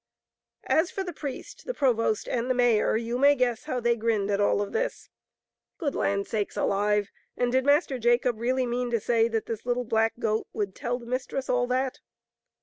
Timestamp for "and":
2.27-2.49, 7.37-7.51